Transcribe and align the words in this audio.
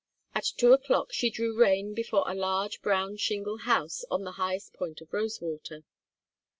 At 0.33 0.45
two 0.57 0.73
o'clock 0.73 1.13
she 1.13 1.29
drew 1.29 1.55
rein 1.55 1.93
before 1.93 2.23
a 2.25 2.33
large 2.33 2.81
brown 2.81 3.17
shingle 3.17 3.59
house 3.59 4.03
on 4.09 4.23
the 4.23 4.31
highest 4.41 4.73
point 4.73 4.99
of 4.99 5.13
Rosewater. 5.13 5.83